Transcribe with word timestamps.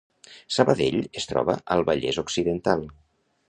Sabadell 0.55 0.97
es 1.21 1.29
troba 1.33 1.57
al 1.77 1.87
Vallès 1.93 2.21
Occidental 2.25 2.87